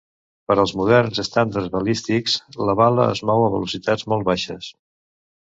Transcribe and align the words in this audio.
Per 0.51 0.53
als 0.61 0.71
moderns 0.79 1.19
estàndards 1.23 1.69
balístics, 1.75 2.39
la 2.71 2.77
bala 2.81 3.05
es 3.17 3.21
mou 3.31 3.47
a 3.49 3.53
velocitats 3.59 4.11
molt 4.15 4.29
baixes. 4.31 4.73